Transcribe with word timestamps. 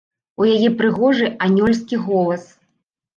У 0.43 0.45
яе 0.53 0.69
прыгожы 0.79 1.27
анёльскі 1.47 1.99
голас! 2.07 2.47